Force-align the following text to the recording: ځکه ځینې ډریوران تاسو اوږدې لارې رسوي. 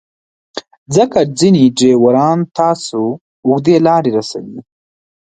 ځکه 0.95 1.19
ځینې 1.39 1.63
ډریوران 1.77 2.39
تاسو 2.59 3.01
اوږدې 3.45 3.75
لارې 3.87 4.11
رسوي. 4.17 4.59